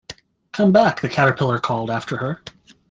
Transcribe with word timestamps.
‘Come 0.51 0.71
back!’ 0.71 1.01
the 1.01 1.09
Caterpillar 1.09 1.59
called 1.59 1.91
after 1.91 2.17
her. 2.17 2.41